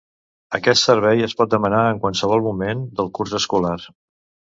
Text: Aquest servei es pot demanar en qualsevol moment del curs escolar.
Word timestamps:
Aquest 0.57 0.85
servei 0.85 1.19
es 1.27 1.35
pot 1.41 1.51
demanar 1.51 1.81
en 1.89 1.99
qualsevol 2.05 2.41
moment 2.47 2.81
del 3.01 3.13
curs 3.19 3.37
escolar. 3.41 3.75